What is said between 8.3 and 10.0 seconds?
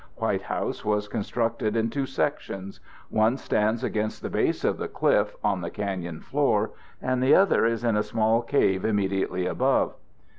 cave immediately above.